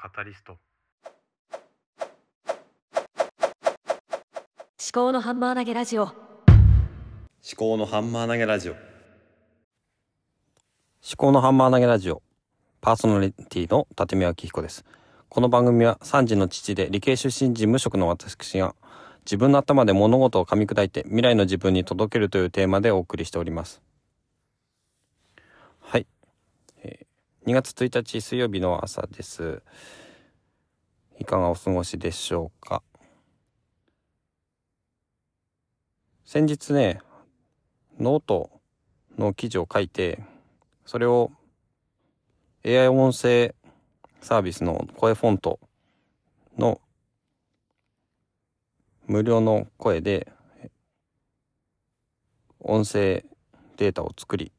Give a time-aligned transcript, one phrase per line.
[0.00, 0.52] カタリスト。
[0.52, 0.60] 思
[4.92, 6.04] 考のハンマー投げラジオ。
[6.04, 6.12] 思
[7.56, 8.74] 考のハンマー投げラジオ。
[8.74, 8.80] 思
[11.16, 12.22] 考のハンマー投げラジオ。
[12.80, 14.84] パーソナリティの立見明彦です。
[15.28, 18.76] この番組は3児の父で理系出身事務職の私が
[19.24, 23.82] 自分の頭で物事を噛み砕いて未来の自分に届けるというテーマでお送りしております
[25.80, 26.06] はい、
[26.82, 29.62] えー、2月1日水曜日の朝です。
[31.18, 32.82] いかがお過ごしでしょうか？
[36.26, 37.00] 先日ね
[37.98, 38.50] ノート
[39.16, 40.22] の記事を書いて
[40.84, 41.32] それを
[42.66, 43.54] AI 音声
[44.20, 45.58] サービスの CoeFont
[46.58, 46.82] の
[49.06, 50.30] 無料の声で
[52.60, 53.24] 音声
[53.78, 54.52] データを作り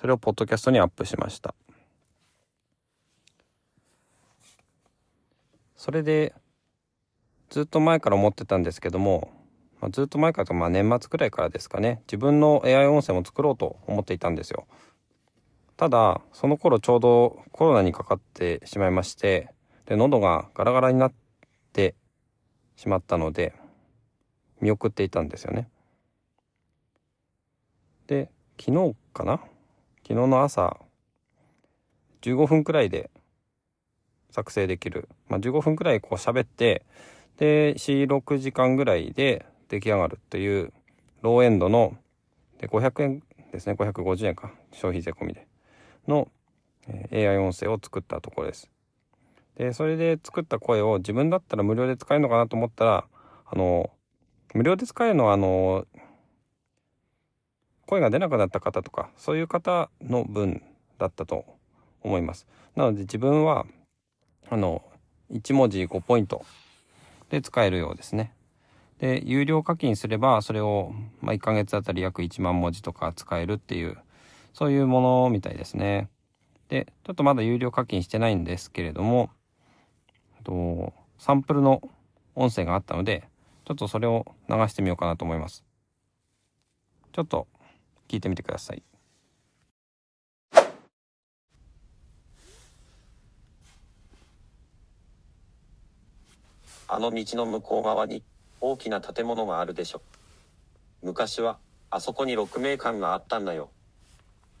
[0.00, 1.56] それをポッドキャストにアップしました。
[5.78, 6.34] それで
[7.48, 9.30] ずっと前から思ってたんですけども、
[9.80, 12.02] まあ、ずっと前からまあ年末くらいからですかね。
[12.08, 14.66] 自分の AI 音声も作ろうと思っていたんですよ。
[15.76, 19.54] ただその頃ちょうどコロナにかかってしまいまして
[19.86, 21.12] で喉がガラガラになっ
[21.72, 21.94] て
[22.74, 23.54] しまったので
[24.60, 25.70] 見送っていたんですよね。
[28.08, 29.40] で昨日かな？
[30.02, 30.76] 昨日の朝
[32.22, 33.10] 15分くらいで
[34.30, 36.84] 作成できる、まあ、15分くらいこう喋って
[37.38, 40.72] で46時間ぐらいで出来上がるという
[41.22, 41.96] ローエンドの
[42.58, 45.46] で500円ですね550円か消費税込みで
[46.06, 46.28] の
[47.12, 48.70] AI 音声を作ったところです。
[49.56, 53.04] でそれで作った声を自分だったら無料で使えるのかなと思ったら
[53.44, 53.90] あの
[54.54, 55.86] 無料で使えるのはあの
[57.86, 60.62] 声が出なくなった方とかそういう方の分
[60.98, 61.44] だったと
[62.02, 62.46] 思います。
[62.76, 63.66] なので自分は
[64.50, 64.82] あの
[65.30, 66.44] 1文字5ポイント
[67.30, 68.32] で使えるようですね。
[68.98, 73.96] で有料課金すればそれを、まあ、1ヶ月あたり約1万文字とか使えるっていう
[74.54, 76.08] そういうものみたいですね。
[76.68, 79.30] でちょっとまだ有料課金してないんですけれども
[80.48, 81.82] とサンプルの
[82.34, 83.28] 音声があったので
[83.66, 85.64] ちょっとそれを流してみようかなと思います。
[87.12, 87.46] ちょっと
[88.08, 88.87] 聞いてみてください。
[96.90, 98.22] あの道の向こう側に
[98.62, 100.00] 大きな建物があるでしょ。
[101.02, 101.58] 昔は
[101.90, 103.68] あそこに鹿鳴館があったんだよ。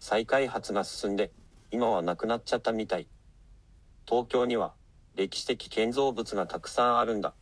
[0.00, 1.30] 再開発が進んで
[1.70, 3.06] 今はなくなっちゃったみたい。
[4.08, 4.72] 東京には
[5.16, 7.34] 歴史的建造物がたくさんあるんだ。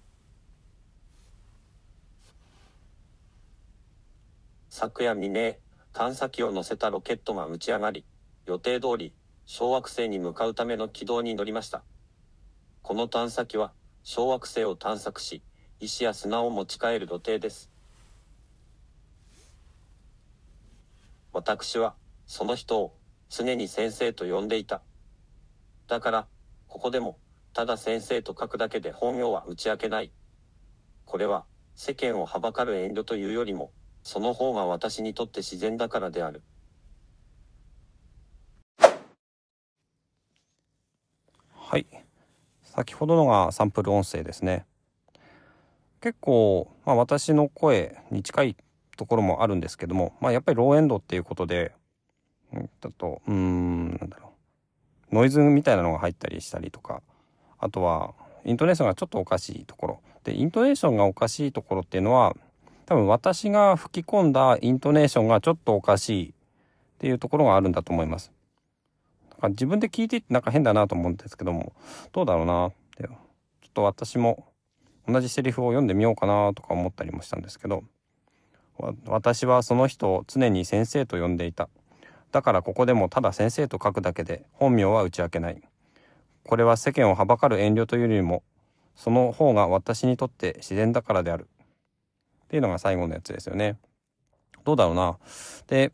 [4.69, 5.55] 昨夜未明、
[5.93, 8.05] 探査機を乗せたロケットが打ち上がり、
[8.47, 9.13] 予定通り
[9.47, 11.83] 小惑星に向かうための軌道に乗りました。
[12.83, 13.73] この探査機は
[14.05, 15.43] 小惑星を探索し、
[15.79, 17.71] 石や砂を持ち帰る予定です。
[21.33, 21.95] 私は、
[22.27, 22.97] その人を
[23.29, 24.83] 常に先生と呼んでいた。
[25.87, 26.27] だから、
[26.67, 27.19] ここでも、
[27.53, 30.11] ただ先生と書くだけで本名は打ち明けない。
[31.05, 31.45] これは、
[31.77, 36.43] 世間をはばかる遠慮というよりも、その方が私にとって自然だからである。
[41.55, 42.02] はい。
[42.75, 44.65] 先ほどのがサンプル音声ですね。
[46.01, 48.57] 結構、まあ、私の声に近い
[48.97, 51.73] ところもあるんですけども、まあ、やっぱりローエンドっていうことで、
[52.81, 54.33] だと、うん、なんだろ
[55.13, 55.15] う。
[55.15, 57.03] ノイズみたいなのが入ったりしたりとか、
[57.59, 58.15] あとは、
[58.47, 60.01] イントネーションがちょっとおかしいところ。
[60.25, 62.35] で、イントネーションがおかしいところっていうのは、
[62.87, 66.33] 多分私が吹き込んだイントネーションがちょっとおかしいっ
[66.99, 68.33] ていうところがあるんだと思います。
[69.47, 71.73] あ自分で聞いていてなんか変だなと思うんですけども、
[72.13, 73.17] どうだろうなって、ちょっ
[73.75, 74.47] と私も
[75.09, 77.85] 同じセリフを読んでみようかなとか思ったりもしたんですけど、
[79.07, 81.69] 私はその人を常に先生と呼んでいた。
[82.31, 85.61] だからここでもただ先生と書くだけで本名は打ち明けない。
[86.45, 88.43] これは世間をはばかる遠慮というよりも、
[88.97, 91.49] その方が私にとって自然だからである。
[92.45, 93.77] っていうのが最後のやつですよね。
[94.65, 95.19] どうだろうな。
[95.67, 95.91] で、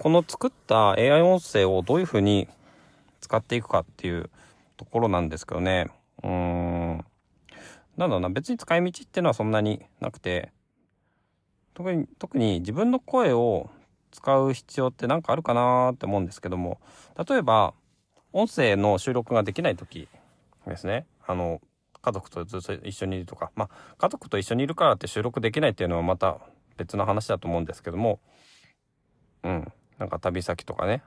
[0.00, 2.48] この作った AI 音声をどういうふうに
[3.20, 4.30] 使っていくかっていう
[4.78, 5.88] ところなんですけどね。
[6.22, 7.04] うーん。
[7.98, 10.52] なんだろうな、別に使い道っていうのはそんなになくて、
[11.74, 13.68] 特に、特に自分の声を
[14.10, 16.80] 使う必要って何かあるかなって思うんですけども、
[17.28, 17.74] 例えば、
[18.32, 20.08] 音声の収録ができない時
[20.66, 21.04] ですね。
[21.26, 21.60] あの、
[22.00, 26.38] 家族とずっと一緒にいるとか、まあ、家族と一緒にいるからって収録できないっていうのはまた
[26.78, 28.18] 別の話だと思うんですけども、
[29.42, 29.72] うん。
[30.00, 31.02] なんか旅先とかね、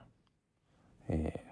[1.09, 1.43] え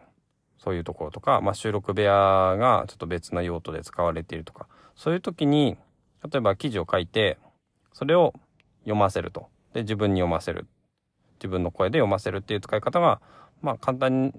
[0.59, 4.67] ー、そういうところとか、まあ、収録部屋がちょっと別な用途で使われているとか。
[4.95, 5.77] そういう時に
[6.23, 7.39] 例えば記事を書いて
[7.93, 8.33] それを
[8.81, 9.47] 読ませると。
[9.73, 10.67] で自分に読ませる。
[11.39, 13.19] 自分の声で読ませるっていう使い方が
[13.63, 14.31] まあ簡単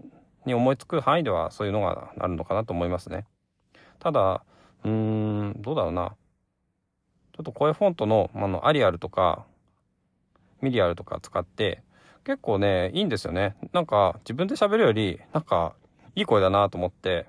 [0.46, 3.24] に思いつく範囲ではそういうのがあるのかなと思いますね。
[3.98, 4.44] ただ
[4.84, 6.14] うーんどうだろうな。
[7.34, 9.44] ちょっと声フォントのあのアリアルとか
[10.60, 11.82] ミリアルとか使って
[12.24, 13.56] 結構ねいいんですよね。
[13.72, 15.74] なんか自分で喋るよりなんか
[16.14, 17.26] いい声だなと思って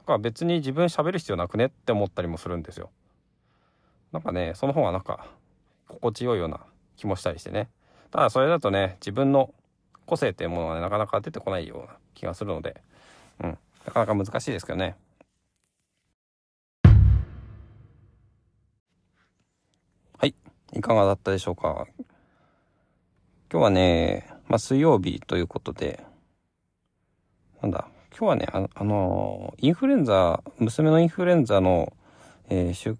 [0.00, 1.66] だか別に自分喋る必要なくね？
[1.66, 2.90] って思ったりもするんですよ。
[4.12, 5.26] なんかねその方がなんか
[5.86, 6.60] 心地よいような
[6.96, 7.68] 気もしたりしてね。
[8.10, 9.52] ただそれだとね自分の
[10.06, 12.80] 個性っていうものが、ね、なかなか出てこないような気がするので、
[13.42, 14.96] うん、なかなか難しいですけどね。
[20.18, 20.34] はい、
[20.72, 21.86] いかがだったでしょうか？
[23.52, 26.04] 今日はね、まあ、水曜日ということで、
[27.60, 31.92] なんだ、今日はね、ああのインフルエンザ、娘のインフルエンザの、
[32.48, 32.96] えー、出、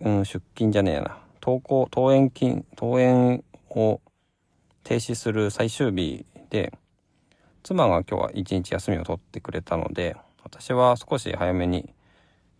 [0.00, 4.00] うん、出勤じゃねえな、登校、登園金、登園を
[4.82, 6.72] 停止する最終日で、
[7.62, 11.92] 妻が今日は一日休みを取ってくれたので、私は少し早めに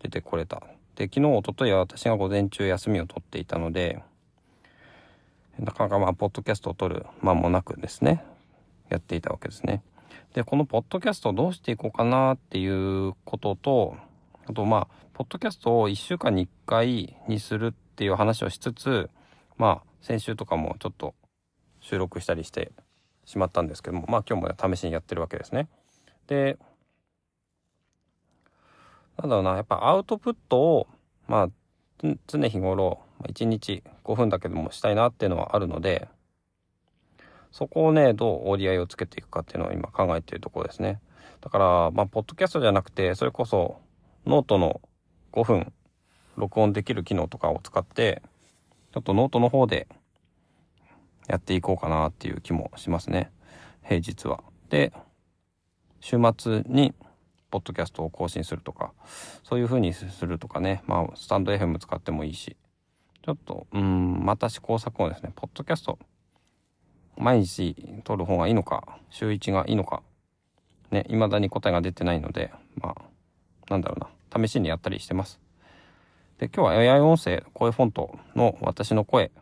[0.03, 0.61] 出てこれた。
[0.93, 4.03] で、昨日、おとといは私が午前中休みを取っていたので、
[5.59, 8.23] なかなかまあ、ポッドキャストを撮る間もなくですね、
[8.89, 9.83] やっていたわけですね。
[10.33, 13.97] で、このポッドキャストをどうしていこうかなっていうことと、
[14.45, 19.09] あとまあ、ポッドキャストを1週間に1回にするっていう話をしつつ、
[19.57, 21.15] まあ、先週とかもちょっと
[21.79, 22.71] 収録したりして
[23.25, 25.67] しまったんですけども、まあ今日も試しにやってるわけですね。
[26.27, 26.57] で、
[29.17, 30.87] なんだろうな、やっぱアウトプットを、
[31.27, 31.49] まあ、
[32.27, 36.07] 常日頃、1日5分だけでもしたいなっていうのはあるので、
[37.51, 40.99] そこをね、どう折り合いをつけていくかっていうのを今考えているところですね。
[41.41, 43.79] だから、まあ、ポッドキャストじゃなくて、それこそ、
[44.25, 44.81] ノートの
[45.31, 45.73] 5分、
[46.35, 48.21] 録音できる機能とかを使って、
[48.93, 49.87] ちょっとノートの方で
[51.27, 53.31] やっていこうかなっていう気もしますね。
[53.83, 54.43] 平日は。
[54.69, 54.93] で、
[55.99, 56.93] 週末に、
[57.49, 58.93] ポッドキャストを更新するとか、
[59.43, 62.57] そういう風にするとかね、まあ、 stand.fm 使ってもいいし、
[63.27, 65.33] ちょっと、うん、また試行錯誤ですね。
[65.35, 65.99] ポッドキャスト、
[67.17, 67.75] 毎日
[68.05, 70.01] 撮る方がいいのか、週1がいいのか、
[70.91, 73.01] ね、未だに答えが出てないので、まあ、
[73.69, 75.41] なんだろうな、試しにやったりしてます。
[76.37, 79.33] で、今日は AI 音声、声フォントの私の声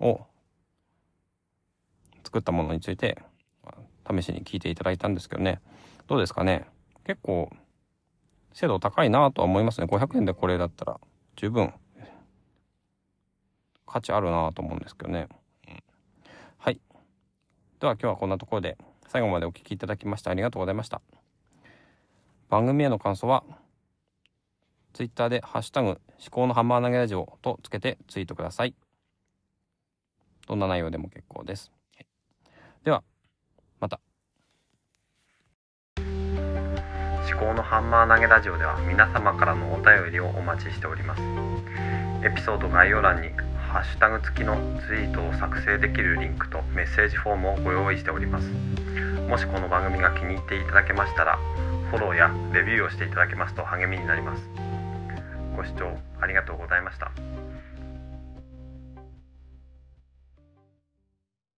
[0.00, 0.22] を
[2.24, 3.22] 作ったものについて、
[4.10, 5.60] 試しに聞いていただいたんですけどね。
[6.08, 6.66] どうですかね
[7.06, 7.52] 結構、
[8.52, 9.86] 精度高いなとは思いますね。
[9.86, 11.00] 500円でこれだったら、
[11.36, 11.72] 十分、
[13.88, 15.28] 価値あるなと思うんですけどね。
[15.68, 15.82] うん、
[16.58, 16.80] はい。
[17.80, 18.76] では今日はこんなところで、
[19.08, 21.00] 最後までお聴きいただきましてありがとうございました。
[22.48, 23.44] 番組への感想は、
[24.92, 25.98] Twitter でハッシュタグ、思
[26.30, 28.74] 考のハンマー投げラジオとつけてツイートください。
[30.46, 31.70] どんな内容でも結構です。
[32.84, 33.02] では、
[33.80, 34.00] また。
[37.30, 41.22] 思考のハンマー投げラジオでは皆様からのお便りをお待ちしております。
[42.24, 43.28] エピソード概要欄に
[43.78, 44.56] ハッシュタグ付きの
[44.88, 48.48] ツイートを作成できるリンクとメッセージフォームをご用意しております。
[49.28, 51.38] もしこの番組が気に入っていただけましたら、
[51.88, 54.42] フォローやレビューをしていただけますと励みになります。
[55.56, 57.12] ご視聴ありがとうございました。